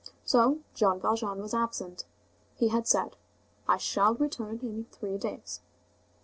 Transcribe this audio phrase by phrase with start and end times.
[0.25, 2.05] So Jean Valjean was absent.
[2.55, 3.17] He had said:
[3.67, 5.61] "I shall return in three days."